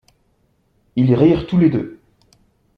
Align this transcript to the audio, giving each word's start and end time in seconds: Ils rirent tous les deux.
Ils 0.95 1.13
rirent 1.13 1.45
tous 1.45 1.59
les 1.59 1.69
deux. 1.69 1.99